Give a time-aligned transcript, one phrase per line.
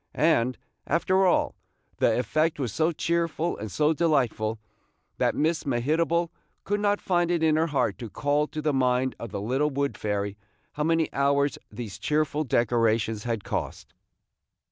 [0.15, 0.57] And,
[0.87, 1.53] after all,
[1.97, 4.57] the effect was so cheerful and so delightful,
[5.19, 6.31] that Miss Mehitable
[6.63, 9.69] could not find it in her heart to call to the mind of the little
[9.69, 10.37] wood fairy
[10.71, 13.93] how many hours these cheerful decorations had cost.